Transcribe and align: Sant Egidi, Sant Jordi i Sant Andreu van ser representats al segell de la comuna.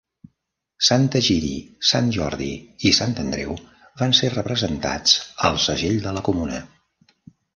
Sant 0.85 1.03
Egidi, 1.17 1.51
Sant 1.89 2.07
Jordi 2.15 2.47
i 2.89 2.93
Sant 2.99 3.13
Andreu 3.25 3.53
van 4.03 4.15
ser 4.21 4.33
representats 4.37 5.15
al 5.51 5.61
segell 5.67 6.01
de 6.07 6.15
la 6.19 6.25
comuna. 6.31 6.63